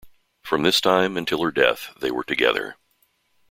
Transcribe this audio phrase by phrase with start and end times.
[0.41, 2.75] From this time until her death, they were together.